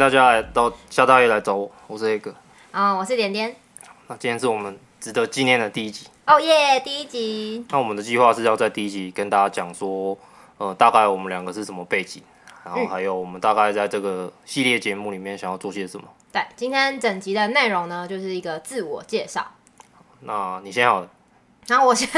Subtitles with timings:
[0.00, 2.34] 大家来到下大夜来找我，我是黑哥。
[2.72, 3.54] 啊、哦，我是点点。
[4.06, 6.06] 那今天是我们值得纪念的第一集。
[6.26, 7.66] 哦耶，第一集。
[7.68, 10.16] 那我们的计划是要在第一集跟大家讲说，
[10.56, 12.22] 呃，大概我们两个是什么背景，
[12.64, 16.08] 然后还有我们大概在这个系列节目里面想要做些什么。
[16.32, 19.46] 对，今天整集的内容呢，就是一个自我介绍。
[20.20, 21.08] 那你先好了。
[21.66, 22.08] 然后我先，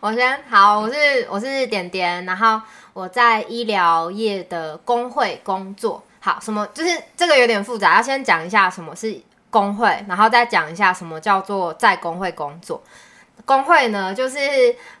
[0.00, 2.60] 我先好，我是我是点点，然后
[2.92, 6.02] 我在医疗业的工会工作。
[6.20, 12.82] 好，什么就是这个有点复杂，要先讲一下什么是工会，然后再讲一下什么叫做在工会工作。
[13.46, 14.38] 工会呢，就是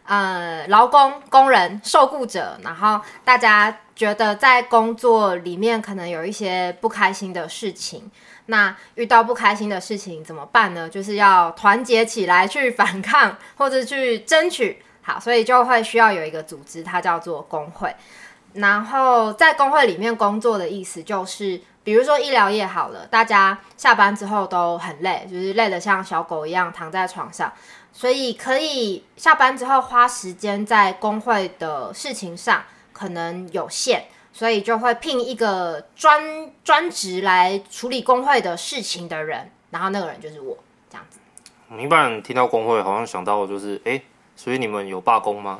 [0.06, 8.10] 呃劳工、工人、受雇者，然后大家觉得在工作里面可能有一些不开心的事情。
[8.46, 10.88] 那遇到不开心的事情怎么办呢？
[10.88, 14.82] 就是要团结起来去反抗或者去争取。
[15.02, 17.94] 好，所以就会需要有一个组织，它叫做工会。
[18.54, 27.52] 然后在工会里面工作的意思就是，比如说医疗业好了，大家下班之后都很累，就是累得像小狗一样躺在床上，
[27.92, 34.04] 所以可以下班之后花时间在工会的事情上，可能有限。
[34.32, 40.56] 所以就会聘一个专专职来处理工会的事情的人，然后那个人就是我，
[40.88, 41.18] 这样子。
[41.76, 44.02] 一般人听到工会，好像想到的就是，哎、欸，
[44.36, 45.58] 所以你们有罢工吗？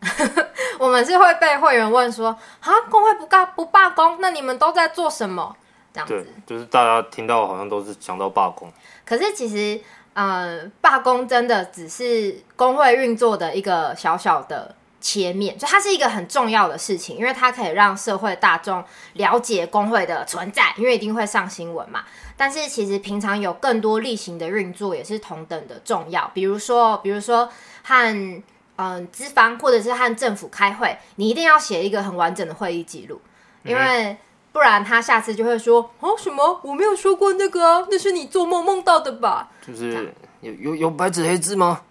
[0.80, 2.28] 我们是会被会员问说，
[2.60, 5.54] 啊，工会不罢不罢工，那你们都在做什么？
[5.92, 6.26] 这样子。
[6.46, 8.72] 就是大家听到好像都是想到罢工。
[9.04, 9.78] 可是其实，
[10.14, 14.74] 呃，罢工真的只是工会运作的一个小小的。
[15.02, 18.84] 切面，所以它是一个很重要的事情，因为它可以让社会大众
[19.14, 22.04] 了解工会的存在，因为一定会上新闻嘛。
[22.36, 27.48] 但是其实平常有更多例行的运作也是同等的重要，比如说，比如说
[27.82, 28.42] 和
[28.80, 33.20] 嗯资方或者是和政府开会，你一定要写一个很完整的会议记录，
[33.62, 34.16] 因为
[34.52, 39.50] 不然他下次就会说哦什么我没有说过那个啊，那是你做梦梦到的吧？
[39.66, 41.82] 就是有有有白纸黑字吗？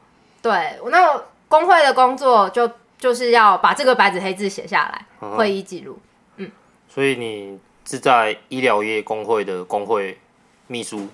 [0.41, 2.69] 对，那工会的工作就。
[2.99, 5.97] 就是要把这个白纸黑字写下来，嗯、会议记录。
[6.35, 6.51] 嗯，
[6.89, 10.19] 所以你是在医疗业工会的工会
[10.67, 11.07] 秘书？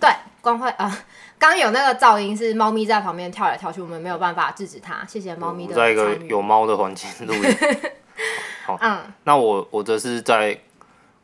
[0.00, 0.08] 对，
[0.40, 0.96] 工会啊，呃、
[1.38, 5.04] 刚有那个噪音是猫咪在旁边跳来跳去，我们没有办法制止它。
[5.06, 5.74] 谢谢猫咪的。
[5.74, 7.56] 在一个有猫的环境录音。
[8.64, 10.58] 好，嗯，那我我则是在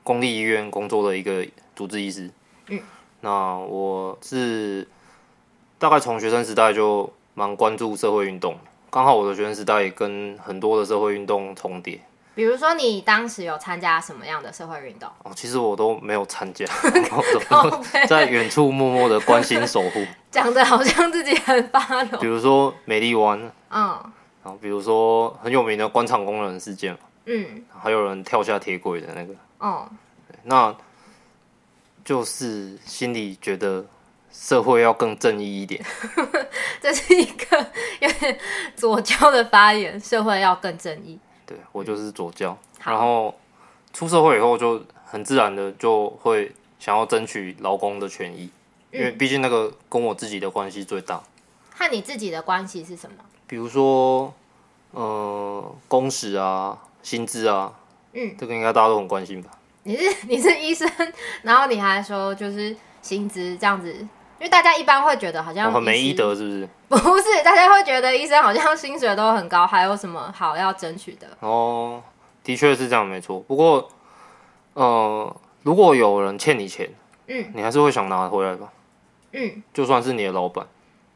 [0.03, 2.31] 公立医院工作的一个主治医师。
[2.69, 2.81] 嗯，
[3.21, 4.87] 那我是
[5.79, 8.57] 大概从学生时代就蛮关注社会运动。
[8.91, 11.99] 刚好我的学生时代也跟很多的社会运动重叠，
[12.35, 15.09] 比如说你当时有参加什么样的社会运动？
[15.23, 16.65] 哦，其实我都没有参加，
[18.09, 22.21] 在远处默默的关心守护， 讲的好像自己很发荣。
[22.21, 23.39] 比如说美丽湾，
[23.71, 23.89] 嗯，
[24.43, 29.89] 然后比如说很有名的官场工人事件，嗯，还有人跳下铁轨的那个，哦，
[30.45, 30.75] 那
[32.05, 33.85] 就是心里觉得。
[34.35, 35.85] 社会要更正义一点，
[36.81, 37.67] 这是一个
[38.01, 38.39] 有点
[38.75, 40.01] 左胶的发言。
[40.01, 41.19] 社会要更正义，
[41.53, 42.57] 对，我就是左教。
[42.83, 43.35] 然后
[43.93, 48.51] 出社会以后，就很自然的就会想要争取劳工的权益，
[48.91, 51.23] 因为毕竟那个跟我自己的关系最大。
[51.75, 53.17] 和你自己的关系是什么？
[53.47, 54.33] 比如说，
[54.93, 57.73] 呃，工时啊，薪资啊，
[58.15, 59.51] 嗯，这个应该大家都很关心吧？
[59.83, 60.91] 你是 你是医生，
[61.43, 64.07] 然后你还说就是薪资这样子。
[64.43, 66.69] 因为大家一般会觉得好像很没医德，是不是？
[66.91, 71.29] 不是，大家会觉得医生好像薪水都很高，还有什么好要争取的？
[71.39, 72.03] 哦，
[72.43, 73.39] 的确是这样，没错。
[73.39, 73.89] 不过，
[74.75, 76.91] 呃，如果有人欠你钱，
[77.29, 78.73] 嗯，你还是会想拿回来吧？
[79.31, 80.67] 嗯，就算是你的老板。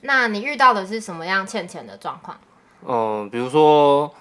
[0.03, 2.39] 那你遇到的是什么样欠钱的状况？
[2.87, 4.15] 嗯、呃，比如说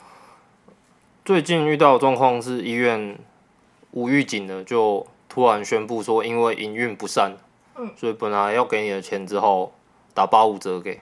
[1.23, 3.19] 最近遇到的状况是医院
[3.91, 7.33] 无预警的就突然宣布说，因为营运不善。
[7.75, 9.73] 嗯，所以本来要给你的钱之后
[10.13, 10.99] 打八五折给。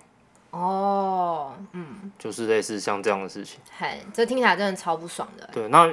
[0.52, 3.60] 哦，嗯，就是类似像这样的事情。
[3.78, 5.50] 嘿，这听起来真的超不爽的。
[5.52, 5.92] 对，那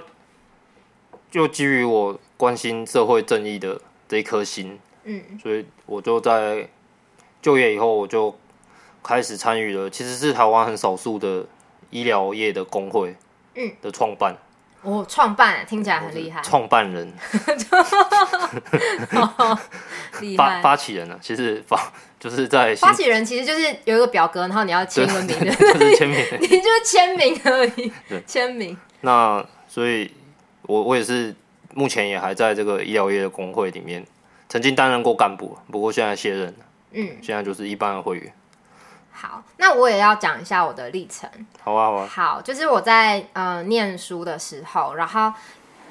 [1.30, 6.68] 就基于我关心社会正义的这一颗心，嗯，所以我就在
[7.40, 8.36] 就业以后，我就
[9.02, 11.46] 开始参与了，其实是台湾很少数的
[11.88, 13.16] 医疗业的工会，
[13.54, 14.36] 嗯，的创办。
[14.82, 16.40] 哦，创办听起来很厉害。
[16.42, 17.12] 创办人，
[20.36, 21.18] 发发起人呢？
[21.20, 27.92] 其实发就是在发起人，其实就是有一个表格，然后你要签个名的， 就是签名， 你就是签名而已。
[28.08, 28.76] 对，签名。
[29.02, 30.10] 那所以
[30.62, 31.34] 我，我我也是
[31.74, 34.06] 目前也还在这个医疗业的工会里面，
[34.48, 36.54] 曾经担任过干部，不过现在卸任了。
[36.92, 38.32] 嗯，现在就是一般的会员。
[39.20, 41.28] 好，那我也要讲一下我的历程。
[41.62, 42.08] 好啊，好啊。
[42.10, 45.30] 好，就是我在呃念书的时候，然后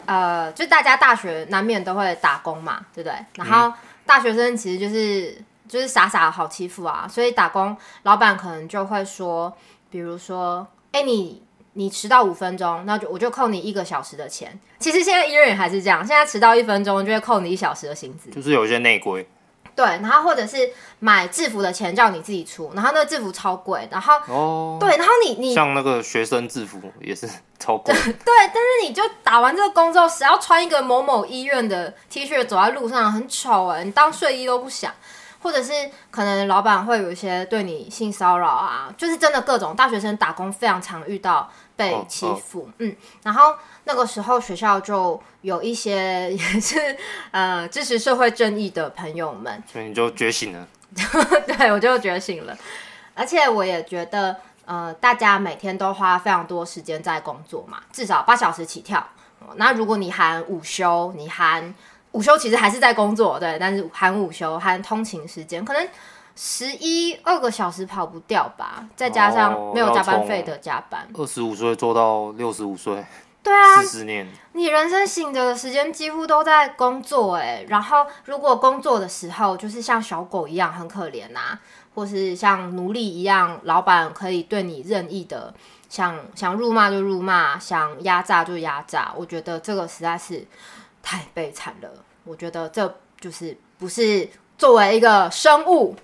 [0.08, 3.16] 呃，就大家大学难免都会打工嘛，对不对？
[3.36, 3.72] 然后
[4.04, 9.56] 大学生其实就是就是傻傻好欺负啊，所以打工老板可能就会说，
[9.92, 11.44] 比如说，哎，你
[11.74, 14.60] 你迟到五分钟，那就我就扣你一个小时的钱。
[14.80, 19.28] 其实现在医院也还是这样，现在迟到一分钟就会扣你一小时的薪资，就是有一些内规。
[19.80, 27.26] 对，然后或者是买制服的钱叫你自己出，然后那个制服超贵，然后哦，对，然后你你像那个学生制服也是
[27.58, 34.92] 超贵， 对，但是你就打完这个工之后，谁要穿一个某某医院的 T 恤走在路上很丑哎，你当睡衣都不想，
[35.42, 35.72] 或者是
[36.12, 41.50] 可能老板会有一些对你性骚扰啊，就是真的各种大学生打工非常常遇到
[41.80, 43.56] 被欺负，哦哦、嗯，然后。
[43.86, 46.96] 那个时候学校就有一些 也是
[47.32, 50.68] 呃支持社会正义的朋友们，所以你就觉醒了。
[51.48, 52.56] 对，我就觉醒了，
[53.16, 54.36] 而且我也觉得
[54.66, 59.04] 呃大家每天都花非常多时间在工作嘛，至少八小时起跳。
[59.56, 61.74] 那如果你含午休，你含
[62.12, 65.88] 午休其实还是在工作，对，但是含午休含通勤时间，可能
[66.42, 73.06] 十一二个小时跑不掉吧，再加上没有加班费的加班，二十五岁做到六十五岁。
[73.44, 77.66] 对啊，四十年，你人生醒着的时间几乎都在工作哎。
[77.68, 81.60] 然后如果工作的时候就是像小狗一样很可怜呐、啊，
[81.94, 85.54] 或是像奴隶一样，老板可以对你任意的
[85.90, 89.12] 想想辱骂就辱骂，想压榨就压榨。
[89.18, 90.48] 我觉得这个实在是
[91.04, 91.90] 太悲惨了。
[92.24, 95.96] 我觉得这就是不是作为一个生物，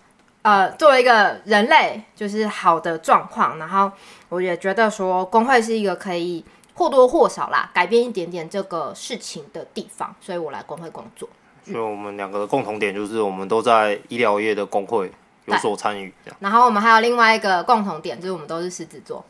[0.45, 3.57] 呃，作为一个人类，就是好的状况。
[3.57, 3.91] 然后
[4.29, 6.45] 我也觉得说工会是一个可以。
[6.77, 11.29] 或多或少啦，改变一点点这个事情的地方，所以我来工会工作。
[11.63, 15.09] 所以我们两个的共同点就是，我们都在医疗业的工会
[15.45, 16.13] 有所参与。
[16.39, 19.23] 然后我们还有另外一个共同点，就是我们都是狮子座。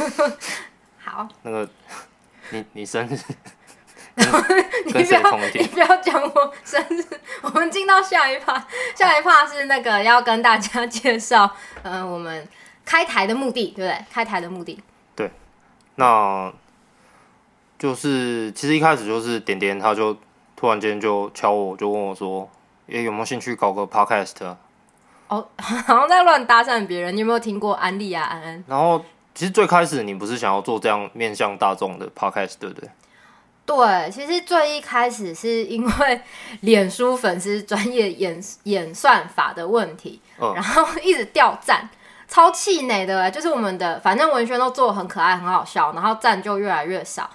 [1.02, 1.66] 好，那个
[2.50, 3.18] 你你生日，
[4.86, 7.04] 你不要你不要讲我生日。
[7.42, 8.54] 我们进到下一趴，
[8.94, 11.50] 下一趴是那个要跟大家介绍，
[11.82, 12.46] 嗯、 呃，我们
[12.84, 14.04] 开台的目的，对不对？
[14.12, 14.78] 开台的目的。
[15.14, 15.30] 对
[15.96, 16.52] 那
[17.78, 20.16] 就是其实一开始就是点点，他就
[20.56, 22.48] 突然间就敲我，就问我说
[22.88, 24.54] ：“诶、欸，有没有兴趣搞个 podcast？”
[25.28, 27.16] 哦，好像在乱搭讪别人。
[27.16, 28.24] 你有没有听过安利啊？
[28.24, 28.64] 安安。
[28.66, 29.02] 然后
[29.34, 32.88] 其实最开始你不是想要做这样面向大众的 podcast，对不对？
[33.64, 36.20] 对，其实最一开始是因为
[36.62, 41.88] 脸书粉丝专业演演算法的问题，嗯、然后一直掉赞。
[42.28, 47.28] 超气馁的，就是我们的，反正文宣都做得很可爱，很好笑，然后赞就越来越少。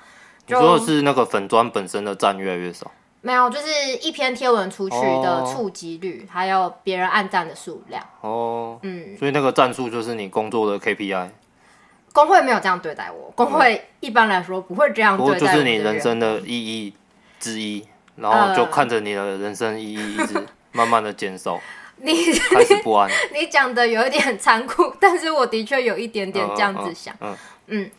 [0.47, 2.91] 就你说的是那个粉砖本身的赞越来越少？
[3.21, 3.67] 没有，就是
[4.01, 8.03] 一篇贴文出去的触及率，哦、还有别人按赞的数量。
[8.21, 11.29] 哦，嗯，所以那个赞数就是你工作的 KPI。
[12.17, 15.33] 工会没有这样对待我，工会一般来说不会这样对待我。
[15.35, 16.91] 不过就是你人生的意义
[17.39, 20.43] 之一，然后就看着你的人生意义一直
[20.73, 21.61] 慢慢的减少。
[22.01, 27.35] 你开始不安， 你讲的有一点残酷，但是我的确有一点点这样子想，嗯，
[27.67, 27.91] 嗯，嗯，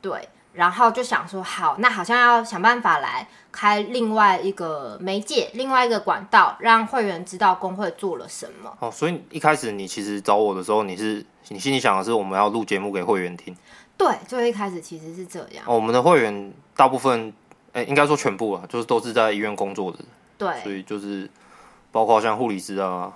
[0.00, 8.76] 对，然后就想说，好，那好像要想办法来开另外一个媒介，另外一个管道，让会员知道工会做了什么。
[8.80, 13.56] 哦，所以一开始你其实找我的时候，你是你心里想的是我们要录节目给会员听？
[13.96, 15.64] 对，最一开始其实是这样。
[15.66, 17.32] 哦，我们的会员大部分，
[17.72, 19.98] 哎，应该说全部啊，就是都是在医院工作的，
[20.38, 21.30] 对，所以就是
[21.92, 23.12] 包括像护理师啊。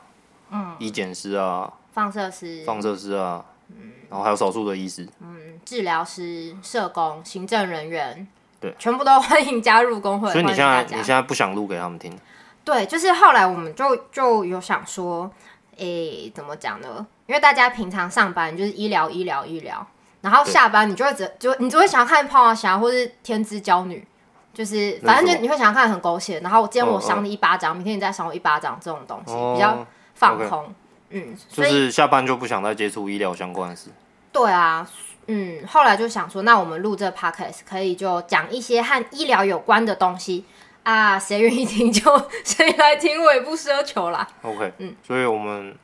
[0.50, 3.44] 嗯，医检师啊，放射师，放射师啊，
[3.78, 8.26] 嗯，然后还有少数的医师，嗯，治疗师、社工、行政人员，
[8.60, 10.30] 对，全部都欢迎加入工会。
[10.32, 12.16] 所以你现在你现在不想录给他们听？
[12.64, 15.30] 对，就是后来我们就就有想说，
[15.76, 17.06] 诶、欸，怎么讲呢？
[17.26, 19.86] 因为大家平常上班就是医疗、医疗、医疗，
[20.20, 24.06] 然后下班你就会只就你只会想要看泡泡侠或是天之娇女，
[24.52, 29.86] 就是反正就你会想要看很狗血，然后今天我赏你一巴掌，哦哦明天你再赏我一巴掌，这种东西、哦、比较。
[30.16, 30.68] 放空，Okay.
[31.10, 33.90] 嗯，就是下班就不想再接触医疗相关的事。
[34.32, 34.88] 对啊，
[35.26, 40.44] 嗯，后来就想说，那我们录这 podcast 可以就讲一些和医疗有关的东西
[40.82, 42.02] 啊，谁愿意听就
[42.44, 44.26] 谁来听，我也不奢求啦。
[44.42, 45.76] OK，嗯，所以我们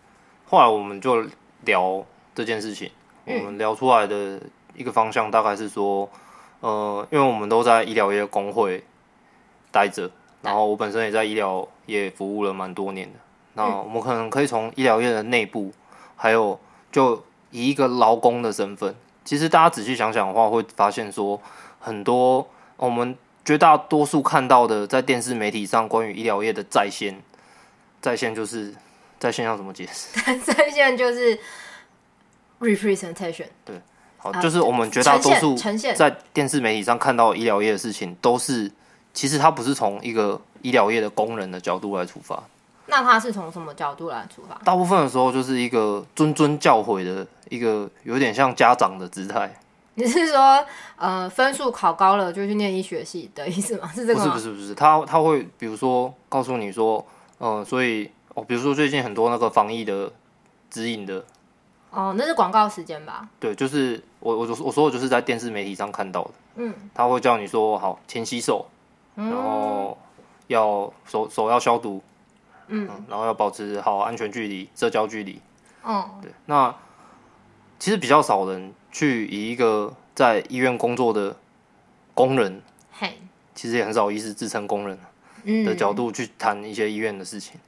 [0.47, 1.25] 后来我们就
[1.65, 2.91] 聊这件事情，
[3.27, 4.41] 嗯、我们聊出来的
[4.75, 6.11] 一个方向大概是说，
[6.61, 8.83] 呃，因为我们都在医疗业工会
[9.71, 10.11] 待着，
[10.43, 13.19] 然后我本身也在医疗业服务了蛮多年的。
[13.55, 15.73] 那我们可能可以从医疗业的内部，
[16.17, 16.59] 还有
[16.93, 21.41] 就以一个劳工的身份，其实大家仔细想想的话，会发现说
[21.81, 27.21] 很多我们绝大多数看到的在电视媒体上关于医疗业的在线，
[28.01, 28.75] 在线就是
[29.19, 30.21] 在线要怎么解释？
[30.41, 31.39] 在线就是
[32.61, 33.47] representation。
[33.65, 33.81] 对，
[34.17, 35.57] 好，就是我们绝大多数
[35.97, 38.71] 在电视媒体上看到医疗业的事情，都是
[39.13, 42.41] 其实它不是从一个医疗业的工人的角度来出发。
[42.91, 44.55] 那他是从什么角度来出发？
[44.65, 49.51] 大部分的时候就是一个谆谆教诲的一个有点像家长的姿态。
[49.95, 50.65] 你是说，
[50.97, 53.91] 呃，分数考高了就去念医学系的意思吗？
[53.95, 54.33] 是这个吗？
[54.33, 57.05] 不是不是不是，他他会比如说告诉你说，
[57.39, 60.11] 嗯、呃，所以哦，比如说最近很多那个防疫的
[60.71, 61.25] 指引的，
[61.91, 63.29] 哦，那是广告时间吧？
[63.39, 68.67] 对，就是我我我说我就是在电视媒体上看到的，嗯，他会叫你说好，勤洗手，
[69.17, 69.99] 然后
[70.47, 72.03] 要手手要消毒。
[72.73, 75.43] 嗯，然后要保持好安全距离、社交距离。
[75.83, 76.75] 哦，对，那
[77.79, 81.35] 其实比较少人去以一个在医院工作的
[82.15, 82.63] 工人，
[82.93, 83.19] 嘿，
[83.55, 84.99] 其实也很少意思自称工人
[85.65, 87.59] 的角度去谈一些医院的事情。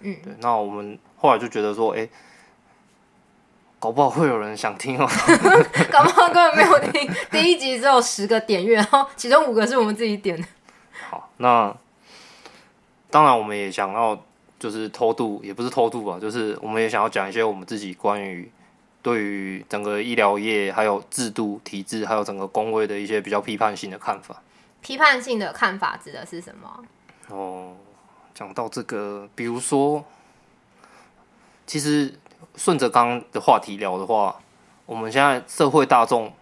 [0.00, 2.08] 嗯，对，那我们后来就觉得说，哎，
[3.78, 5.06] 搞不好会有人想听哦，
[5.92, 10.48] 搞不好根本没有听，第一集只有十个点阅，然后其中五个是我们自己点的。
[11.10, 11.76] 好，那
[13.10, 14.18] 当然我们也想要。
[14.58, 18.50] 就是偷渡，也不是偷渡吧，就是我们也想要讲一些我们自己关于
[19.00, 24.42] 对于整个医疗业、还有制度体制、还有整个公卫的一些比较批判性的看法。
[24.80, 26.84] 批判性的看法指的是什么？
[27.28, 27.76] 哦，
[28.34, 30.04] 讲到这个，比如说，
[31.64, 32.18] 其实
[32.56, 34.40] 顺着刚刚的话题聊的话，
[34.86, 36.32] 我们现在社会大众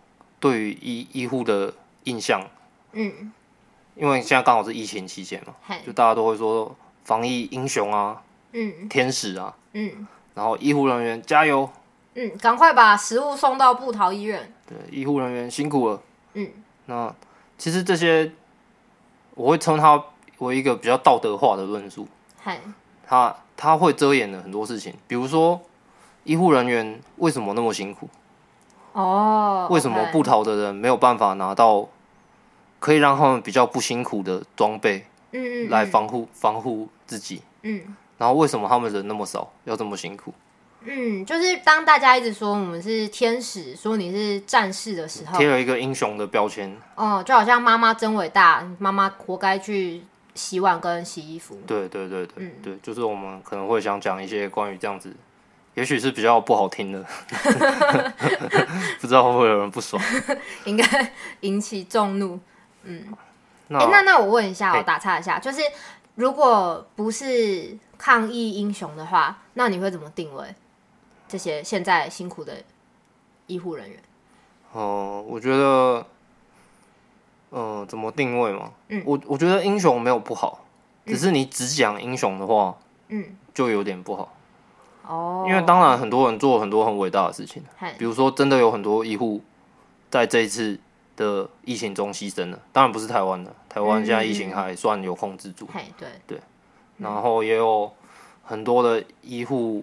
[0.41, 2.43] 对于医医护的印象，
[2.93, 3.31] 嗯，
[3.95, 5.55] 因为现在刚好是疫情期间嘛，
[5.85, 6.75] 就大家都会说。
[7.07, 8.21] 防疫英雄啊，
[8.51, 11.71] 嗯，天使啊，嗯，然后医护人员加油，
[12.15, 14.53] 嗯，赶快把食物送到布桃医院。
[14.67, 16.03] 对，医护人员辛苦了，
[16.35, 16.51] 嗯，
[16.87, 17.15] 那
[17.57, 18.33] 其实这些
[19.37, 20.03] 我会称它
[20.39, 22.09] 为一个比较道德化的论述，
[22.43, 22.61] 嗨，
[23.07, 25.61] 它它会遮掩了很多事情，比如说
[26.25, 28.09] 医护人员为什么那么辛苦？
[28.95, 31.87] 哦，为什么布桃的人没有办法拿到
[32.81, 35.07] 可以让他们比较不辛苦的装备？
[35.33, 37.42] 嗯，嗯，嗯，来防护防护自己。
[37.62, 40.33] 嗯，然后为什么他们人那么少，要这么辛苦？
[40.88, 46.76] 嗯，就是当大家一直说我们是天使，说你是战士的时候，贴了一个英雄的标签。
[46.95, 50.02] 哦，就好像妈妈真伟大，妈妈活该去
[50.37, 51.59] 洗碗跟洗衣服。
[51.66, 55.12] 对对对对，嗯，对，就是我们可能会想讲一些关于这样子，
[55.75, 57.04] 也许是比较不好听的，
[59.00, 60.00] 不知道会不会有人不爽，
[60.66, 62.38] 应该引起众怒。
[62.85, 63.04] 嗯。
[63.69, 65.61] 那、欸、那那我问一下，我打岔一下，就是
[66.15, 70.55] 如果不是抗疫英雄的话，那你会怎么定位
[71.27, 72.63] 这些现在辛苦的
[73.49, 73.99] 医护人员？
[74.73, 76.07] 哦、呃，我觉得，
[77.51, 78.71] 呃，怎么定位嘛？
[78.89, 80.61] 嗯，我我觉得英雄没有不好，
[81.05, 82.77] 只是你只讲英雄的话，
[83.09, 84.33] 嗯，就有点不好。
[85.07, 87.65] 哦，因为当然很多人做很多很伟大的事情，
[87.99, 89.43] 比如说真的有很多医护
[90.09, 90.79] 在这一次。
[91.17, 95.67] 的疫情中牺牲了，当然不是台湾的，台湾现在疫情还算有控制住。
[95.75, 96.41] 嗯，对对，
[96.99, 97.91] 然后也有
[98.45, 99.83] 很多的医护，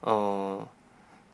[0.00, 0.66] 呃，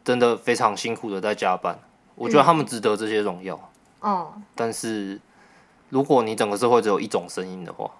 [0.04, 1.78] 真的非常辛苦的在加班，
[2.14, 3.56] 我觉得他们值得这些荣耀。
[4.00, 5.20] 哦、嗯，但是
[5.90, 7.90] 如果你整个社会只有一种声音的话，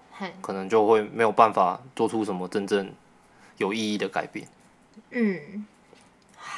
[0.41, 2.93] 可能就会没有办法做出什么真正
[3.59, 4.47] 有意义的改变。
[5.11, 5.67] 嗯。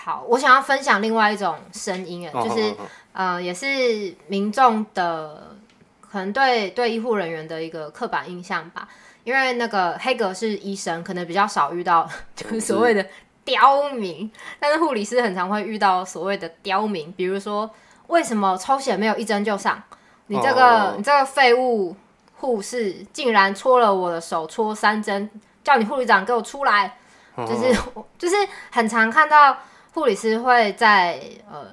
[0.05, 2.89] 好，我想要分享另外一种声音，啊，就是、oh, oh, oh.
[3.15, 5.57] 呃，也是民众的
[6.03, 8.87] 可能对对医护人员的一个刻板印象吧。
[9.23, 12.07] 因为那个黑格是医生，可能比较少遇到
[12.37, 13.03] 就是所谓的
[13.47, 14.31] 刁民，
[14.61, 17.71] 但是护理师很常会遇到所谓的刁民，比如说
[18.09, 19.83] 为什么抽血没有一针就上？
[20.27, 20.97] 你这个 oh, oh, oh.
[20.99, 21.97] 你这个废物
[22.37, 25.31] 护士竟然戳了我的手，戳三针，
[25.63, 26.99] 叫你护理长给我出来
[27.37, 27.63] ！Oh, oh, oh.
[27.63, 27.81] 就是
[28.19, 28.37] 就是
[28.71, 29.57] 很常看到。
[29.95, 31.21] 护理师会在
[31.51, 31.67] 呃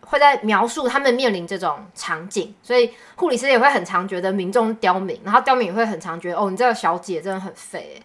[0.00, 8.00] 会在描述他们面临这种场景，所以护理师也会很常觉得民众刁民，然后刁民也会很常觉得哦，你这个小姐真的很废。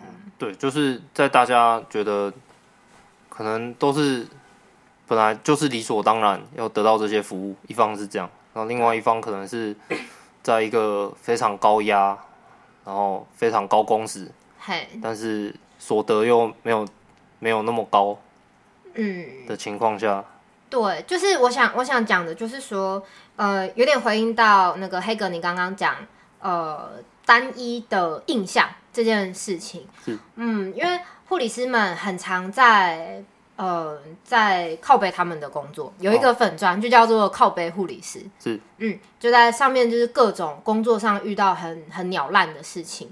[0.00, 2.32] 嗯，对，就是在大家觉得
[3.28, 4.26] 可能都是
[5.06, 9.76] 本来就是理所当然要得到这些服务，一方是这样，然后另外一方可能是
[10.42, 12.18] 在一个非常高压，
[12.84, 14.28] 然后非常高工时，
[14.58, 16.84] 嘿，但是所得又没有
[17.38, 18.18] 没有那么高。
[18.98, 19.46] 嗯。
[19.46, 20.22] 的情况下，
[20.68, 23.02] 对，就是我想我想讲的，就是说，
[23.36, 25.94] 呃，有点回应到那个黑格，你刚刚讲，
[26.40, 26.90] 呃，
[27.24, 33.22] 单一的印象这件事情，是，嗯，因为护理师们很常在，
[33.56, 43.10] 呃，在靠背他们的工作，有一个粉砖就叫做靠背护理师，是，嗯，就在上面就是各种工作上遇到很很鸟烂的事情。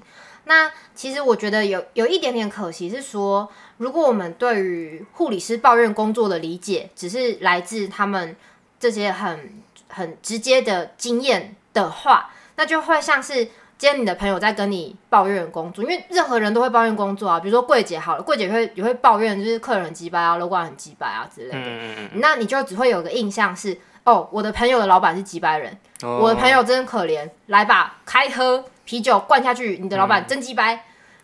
[0.48, 3.48] 那其实我觉得有有一点点可惜是说，
[3.78, 8.36] 如果我们对于护理师抱怨工作的理解，只是来自他们
[8.78, 13.44] 这些很很直接的经验的话，那就会像是
[13.78, 17.40] 今天你的朋友在跟你抱怨工作，因为任何人都会抱怨工作啊。
[17.40, 22.10] 比如说柜姐好了，柜姐会也会抱怨，就是客人很鸡掰啊，楼管很鸡掰啊之类的。
[22.14, 23.76] 那你就只会有个印象是，
[24.06, 30.74] 哦，我的朋友的老板是鸡掰人，哦、我的朋友真可怜，来吧，开喝啤酒灌下去，你的老板真鸡掰。
[30.74, 30.80] 嗯、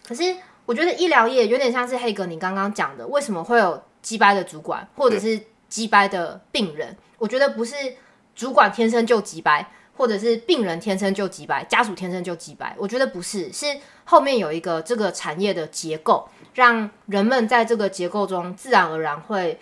[0.07, 0.37] 可是
[0.67, 6.95] 我觉得医疗业有点像是黑哥你刚刚讲的，为什么会有鸡掰的主管，或者是鸡掰的病人？
[7.17, 7.75] 我觉得不是
[8.35, 9.67] 主管天生就鸡掰。
[9.95, 13.67] 或者是病人天生就机掰，家属天生就机掰，我觉得不是，是
[14.05, 19.61] 后面有一个这个产业的结构，让人们在这个结构中自然而然会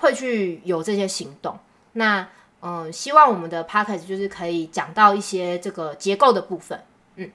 [0.00, 1.56] 会去有这些行动。
[1.92, 2.28] 那
[2.62, 6.78] 嗯，希望我们的 p a c k a g e 就是可以讲到一些这个结构的部分。
[7.16, 7.30] 嗯，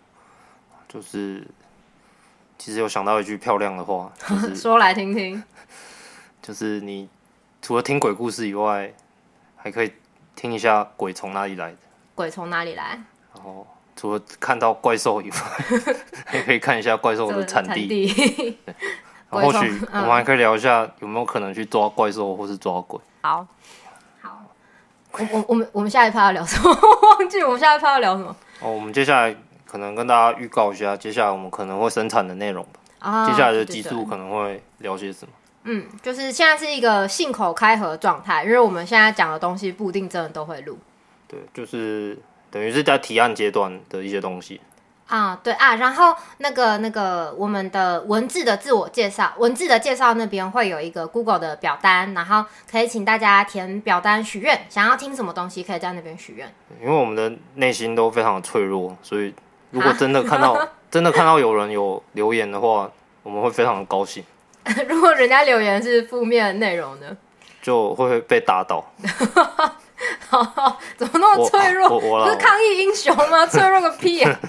[0.88, 1.48] 就是
[2.58, 5.44] 其实有想到一句漂亮的话，就 是、说来听听，
[6.41, 7.10] 就是你
[7.62, 8.94] 除了听鬼故事以外，
[9.55, 9.91] 还可以
[10.36, 11.77] 听一下鬼从哪里来的。
[12.13, 13.01] 鬼从哪里来？
[13.34, 13.65] 然后
[13.96, 15.38] 除了看到怪兽以外，
[16.25, 17.88] 还可以看一下怪兽的产地。
[17.88, 18.58] 对，
[19.29, 23.00] 或许我们还可以聊一下有没有可能去抓怪兽或是抓鬼。
[23.24, 23.46] 好，
[25.19, 26.69] 我我我们我们下一趴要聊什么？
[27.19, 28.36] 忘记我们下一趴要聊什么？
[28.62, 32.79] 哦，我们接下来可能跟大家预告一下，接下来我们可能会生产的内容吧。
[33.00, 35.31] 啊，接下来的集数可能会聊些什么？
[35.63, 40.77] 嗯，就是现在是一个信口开河状态，因为我们现在讲的东西不一定真的都会录。
[41.27, 42.18] 对，就是
[42.51, 44.61] 等于是在提案阶段的一些东西
[45.07, 56.51] 啊，对啊，然后那个那个我们的文字的自我介绍，文字的介绍那边会有一个 Google 的表单，然后可以请大家填表单许愿，想要听什么东西可以在那边许愿。
[56.81, 59.31] 因为我们的内心都非常的脆弱，所以
[59.70, 62.89] 如果真的看到、啊、真的看到有人有留言的话，
[63.22, 64.24] 我们会非常的高兴。
[64.89, 67.15] 如果人家留言是负面内容呢，
[67.61, 68.83] 就会被打倒。
[70.98, 71.88] 怎么那么脆弱？
[72.00, 73.46] 不是抗议英雄吗？
[73.48, 74.40] 脆弱个屁啊！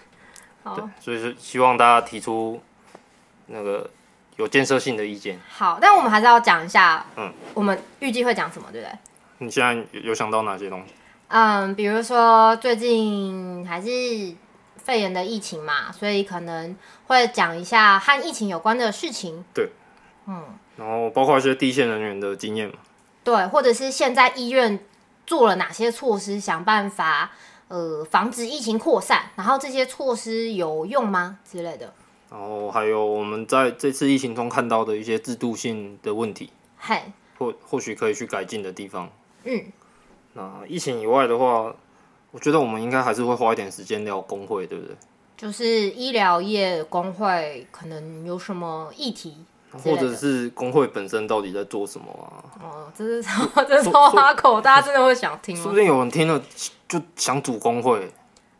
[0.64, 2.60] 好，所以是希望大家提出
[3.46, 3.88] 那个
[4.36, 5.38] 有建设性的意见。
[5.48, 8.98] 好，但我们还是要讲一下，嗯，我们预计会讲什么，对不对？
[9.38, 10.94] 你现在有想到哪些东西？
[11.28, 13.88] 嗯，比如说最近还是
[14.76, 16.74] 肺炎的疫情嘛，所以可能
[17.06, 19.44] 会讲一下和疫情有关的事情。
[19.52, 19.70] 对，
[20.26, 20.42] 嗯，
[20.76, 22.74] 然后包括一些第一线人员的经验嘛。
[23.26, 24.78] 对，或者是现在医院
[25.26, 27.32] 做了哪些措施，想办法
[27.66, 31.92] 呃防止疫情扩散，然后这些措施有用吗之类的？
[32.30, 37.02] 然后还有我们在这次疫情中看到的一些制度性的问题，嘿，
[37.36, 39.10] 或或许可以去改进的地方。
[39.42, 39.64] 嗯，
[40.34, 41.74] 那疫情以外的话，
[42.30, 44.96] 我觉得我们应该还是会花一点时间聊工会，对不对？
[45.36, 49.44] 就是医疗业工会可能有什么议题？
[49.72, 52.42] 或者是工会本身到底在做什么啊？
[52.62, 55.62] 哦， 这是超这是超哈口，大家真的会想听吗？
[55.62, 56.40] 说不定有人听了
[56.88, 58.10] 就想组工会。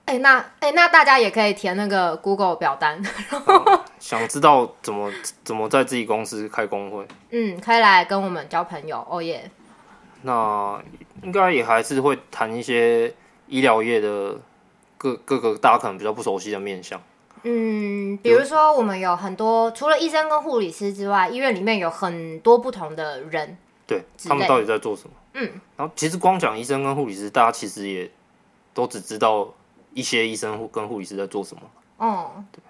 [0.05, 5.11] 哎、欸，那哎、欸，那大家也可以填那个 Google 表单，啊、想知道怎么
[5.43, 7.05] 怎么在自己公司开工会。
[7.31, 9.51] 嗯，可以来跟我们交朋友哦耶。
[10.23, 10.81] 那
[11.23, 13.13] 应该也还是会谈一些
[13.49, 14.37] 医疗业的
[14.97, 17.01] 各各个大家可能比较不熟悉的面向。
[17.43, 25.11] 嗯，比如说我们有很多除了医生跟护理师之外，医院里面有很多不同的人，对，他们到底在做什么？
[25.35, 28.11] 嗯，然后其实光讲医生跟护理师，大家其实也
[28.75, 29.49] 都只知道
[29.93, 31.63] 一些医生跟护理师在做什么。
[31.99, 32.61] 哦，对，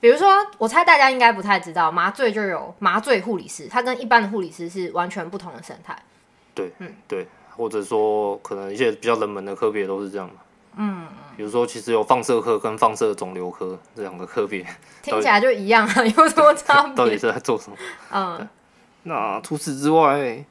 [0.00, 5.96] 比如说我猜大家应该不太知道，麻醉就有麻醉护理师，他跟一般的护理师是完全不同的生态。
[6.54, 7.26] 对，嗯，对，
[7.56, 10.28] 或者说可能一些比较冷门的科别都是这样。
[10.76, 14.64] 嗯，比如说，其实有放射科跟放射肿瘤科这两个科别，
[15.02, 16.92] 听起来就一样啊， 有什么差别？
[16.96, 17.76] 到底是在做什么？
[18.12, 18.48] 嗯，
[19.04, 20.44] 那除此之外，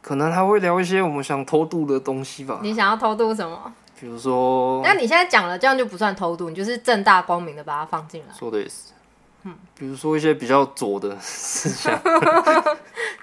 [0.00, 2.60] 可能还会聊一些我们想偷渡的东西吧。
[2.62, 3.72] 你想要偷渡什么？
[3.98, 8.32] 比如说，那你现在讲了，这样就不算偷渡，你就是正大光明的把它放进来。
[8.32, 8.92] 说的也是，
[9.42, 12.00] 嗯，比如说一些比较左的思想，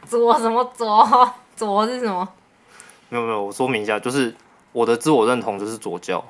[0.05, 1.33] 左什么左？
[1.55, 2.27] 左是什么？
[3.09, 4.35] 没有没有，我说明一下，就是。
[4.77, 6.23] 我的自我认同就是左教，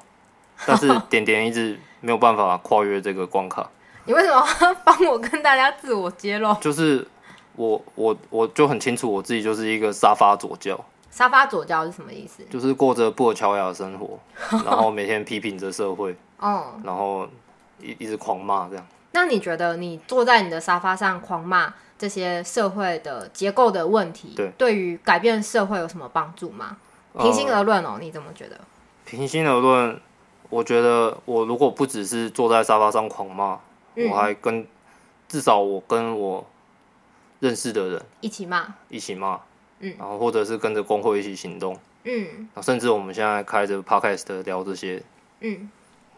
[0.65, 3.69] 但是 点点一直没有办法跨越这个关卡。
[4.05, 6.55] 你为什么要帮我跟大家自我揭露？
[6.61, 7.05] 就是
[7.57, 10.79] 我我我就很清楚我自己就是一个沙发左教。
[11.11, 12.41] 沙发左教是什么意思？
[12.49, 14.17] 就是过着布尔乔亚的生活，
[14.63, 17.27] 然后每天批评着社会， 哦，然后
[17.81, 18.87] 一一直狂骂这样。
[19.11, 26.77] 那你觉得你坐在你的沙发上狂骂这些社会的结构的问题，对，对于改变社会有什么帮助吗？
[27.17, 28.59] 平心而论哦，呃，你怎么觉得？
[29.05, 29.99] 平心而论，
[30.49, 33.59] 我觉得我如果不只是坐在沙发上狂骂，
[33.95, 34.65] 嗯，我还跟
[35.27, 36.45] 至少我跟我
[37.39, 39.39] 认识的人一起骂，一起骂，
[39.79, 45.01] 嗯，然后或者是跟着工会一起行动，嗯，甚至我们现在开着 podcast 聊这些，
[45.41, 45.69] 嗯，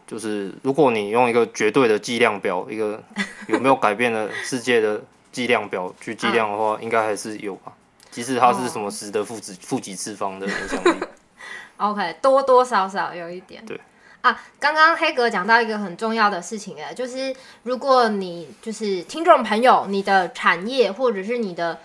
[0.06, 3.02] 就是如果你用一个绝对的计量表，一个
[3.48, 7.72] 有没有改变了世界的计量表去计量的话， 应该还是有吧。
[8.10, 11.00] 即使它是什么十的负几负几次方的影响力。
[11.78, 13.64] OK，多多少少有一点。
[13.64, 13.80] 对。
[14.22, 21.78] 啊，刚刚黑格讲到一个很重要的事情，哎，就是如果你就是听众朋友，你的产业或者是你的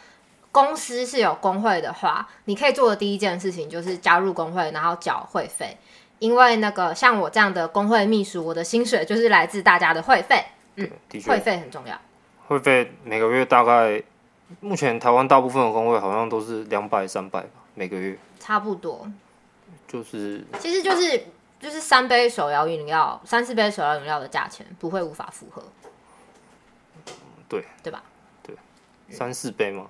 [0.51, 5.77] 公司是有工会的话，你可以做的第一件事情就是加入工会，然后缴会费。
[6.19, 10.43] 因为那个像我这样的工会秘书，我的薪水就是来自大家的会费。
[10.75, 10.89] 嗯，
[11.25, 11.97] 会费很重要。
[12.47, 14.03] 会费每个月大概，
[14.59, 18.17] 目前台湾大部分的工位好像都是两百三百吧，每个月。
[18.39, 19.09] 差不多。
[19.87, 20.45] 就是。
[20.59, 21.25] 其实就是。
[21.57, 25.63] 就是三杯手摇饮料，三四杯手摇饮料的价钱不会无法符合，
[27.49, 28.03] 对对吧？
[28.43, 28.55] 对，
[29.09, 29.87] 三四杯吗？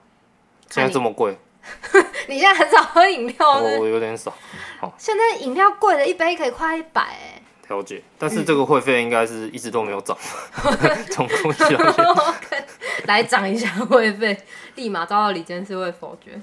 [0.70, 1.38] 现在这么贵？
[2.30, 4.34] 你现在很少喝饮料，我有点少。
[4.80, 7.42] 好，现在饮料贵的一杯可以快一百哎。
[7.68, 10.18] 了解，但是这个会费应该是一直都没有涨，
[11.12, 12.16] 从过去到
[13.08, 14.38] 来涨一下会费，
[14.76, 16.40] 立马遭到李监事会否决。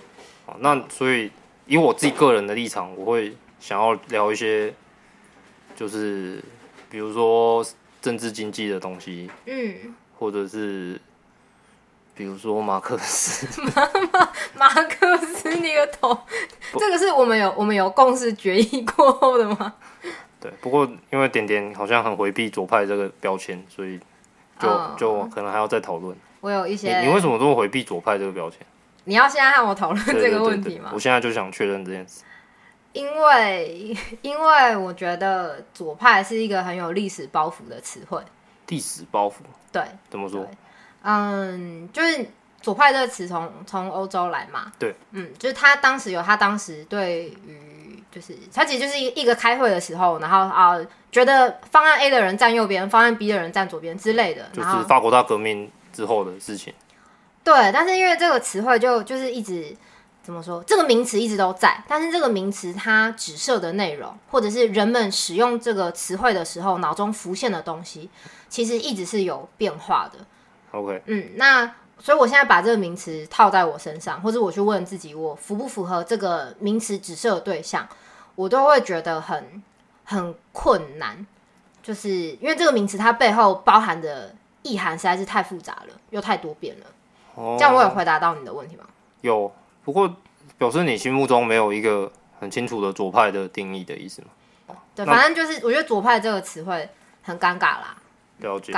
[0.47, 1.31] 好，那所以
[1.67, 4.75] 以我自己个人的立场，我会想要聊一些。
[5.75, 6.41] 就是
[6.91, 7.65] 比如说
[8.03, 11.01] 政治经济的东西，嗯，或者是
[12.15, 16.17] 比如说马克思， 马马马克思那个头，
[16.79, 19.73] 这个是我们有我们有共识决议过后的吗？
[20.43, 23.99] 对，不过因为点点好像很回避左派这个标签，所以
[24.59, 26.15] 就、哦、就可能还要再讨论。
[26.41, 28.59] 我有一些，你，你为什么这么回避左派这个标签？
[29.05, 30.91] 你要现在和我讨论这个问题吗？
[30.93, 32.25] 我现在就想确认这件事。
[32.93, 38.21] 因为，因为我觉得左派是一个很有历史包袱的词汇。
[38.69, 39.35] 历史包袱？
[39.71, 39.83] 对。
[40.11, 40.47] 怎么说？
[41.03, 42.27] 嗯，就是
[42.61, 44.71] 左派这个词从从欧洲来嘛。
[44.79, 44.95] 对。
[45.13, 47.62] 嗯，就是他当时有他当时对于，
[48.13, 50.79] 就是他其实就是一一个开会的时候，然后啊，
[51.11, 54.49] 觉得方案 A 的人站右边，方案 B 的人站左边之类的。
[54.53, 56.73] 就是法国大革命之后的事情。
[57.43, 59.75] 对，但是因为这个词汇就就是一直。
[60.25, 60.63] 怎么说？
[60.63, 68.09] 这个名词一直都在，但是这个名词它指涉的内容，或者是人们使用这个词汇的时候脑中浮现的东西，
[68.49, 70.21] 其实一直是有变化的。
[70.71, 77.85] OK，嗯，那所以我现在把这个名词套在我身上，或者我去问自己，我符不符合这个名词指涉的对象，
[78.35, 79.63] 我都会觉得很
[80.05, 81.27] 很困难，
[81.83, 86.87] 就是因为这个名词它背后包含的意涵实在是太复杂了，又太多变了。
[87.35, 88.85] Oh, 这样我有回答到你的问题吗？
[89.23, 89.53] 有。
[89.85, 90.15] 不过，
[90.59, 94.77] 表示你心目中没有一个很清楚的左派的定义的意思吗？
[94.95, 96.89] 对，反正就是我觉得左派这个词汇
[97.23, 97.97] 很尴尬啦。
[98.39, 98.73] 了解。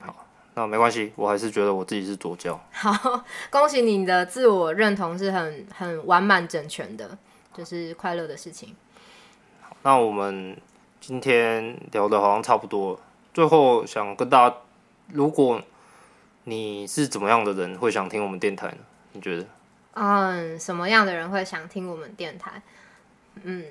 [0.00, 2.58] 好，那没关系，我还是觉得我自己是左教。
[2.70, 7.18] 好， 恭喜你的自我认同是很很完满整全的，
[7.54, 8.74] 就是快乐的事情。
[9.82, 10.56] 那我们
[11.00, 13.00] 今天聊的好像差不多了。
[13.34, 14.56] 最后想跟大家，
[15.08, 15.60] 如果
[16.44, 18.78] 你是怎么样的人，会想听我们电台呢？
[19.12, 19.46] 你觉得？
[19.94, 22.62] 嗯，什么样的人会想听我们电台？
[23.42, 23.64] 嗯，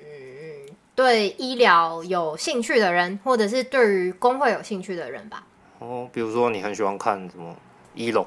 [0.94, 5.44] 对医疗有兴趣的人，或者是对于工会有兴趣的人吧。
[5.78, 7.50] 哦，比如说你很喜欢看什么
[7.94, 8.24] 《医龙》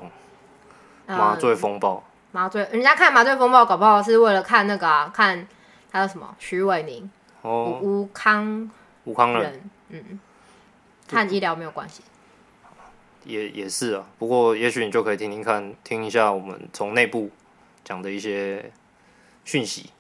[1.18, 1.98] 《麻醉风暴》？
[2.36, 5.48] 麻醉，人家看《麻醉风暴》搞不好是为了看那个啊，看
[5.90, 6.36] 他叫什么？
[6.38, 7.10] 徐伟宁
[7.42, 8.70] 哦，吴康
[9.06, 9.70] 吴康人。
[9.88, 10.20] 嗯，
[11.08, 12.04] 看医疗没有关系。
[13.24, 17.32] 也也是啊，不过也许你就可以听听看，听一下我们从内部。
[17.86, 18.72] 讲的一些
[19.44, 19.92] 讯息，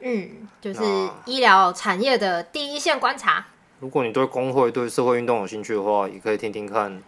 [0.00, 0.80] 嗯，就是
[1.26, 3.44] 医疗产业的第一线观察。
[3.80, 7.02] 如果你对工会、对社会运动有兴趣的话，也可以听听看，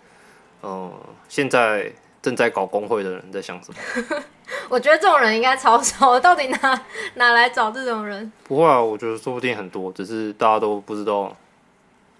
[0.60, 0.92] 呃，
[1.26, 4.22] 现在正在搞工会的人在想什么。
[4.68, 6.82] 我觉得这种人应该超少，到底哪
[7.14, 8.30] 哪来找这种人？
[8.44, 11.34] 不会啊，我觉得说不定很多，只是大家都不知道，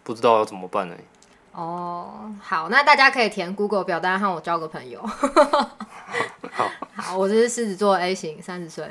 [0.03, 0.95] 不知道要怎么办呢？
[1.53, 5.01] 哦，好，那大家可以填 Google 表单和我交个朋友。
[6.53, 8.89] 好，好，我是狮子座 A 型，三十岁。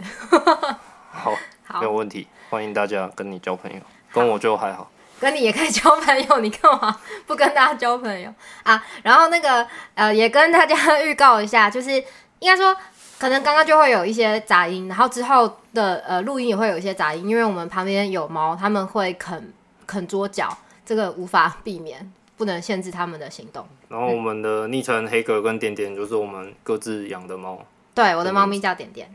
[1.12, 1.34] 好，
[1.66, 3.80] 好，没有问题，欢迎大家跟你交朋友，
[4.12, 4.92] 跟我就还好。
[5.20, 6.98] 跟你也可以交朋友，你干嘛
[7.28, 8.82] 不跟大家交朋友啊？
[9.04, 11.92] 然后那个呃，也跟大家预告一下，就是
[12.40, 12.76] 应该说，
[13.20, 19.54] 可能刚刚就会有一些杂音，然后之后的呃录音也会有一些杂音，因为我们旁边有猫，他们会啃
[19.86, 22.12] 啃桌角，这个无法避免。
[22.38, 23.68] 不能限制他们的行动。
[23.90, 27.60] 然后我们的昵称黑格跟点点就是我们各自养的猫。
[27.94, 29.14] 对，我的猫咪叫点点。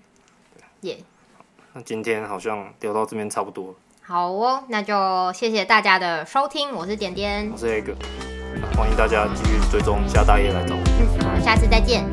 [0.83, 0.99] 耶。
[1.73, 3.75] 那今天好像聊到这边差不多。
[4.03, 7.95] 好哦，那就谢谢大家的收听，我是点点，我是黑格，
[8.77, 10.83] 欢迎大家继续追踪下大爷来找我。
[11.01, 12.05] 嗯，好，下次再见。